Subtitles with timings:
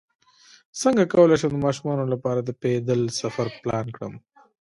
[0.81, 4.13] څنګه کولی شم د ماشومانو لپاره د پیدل سفر پلان کړم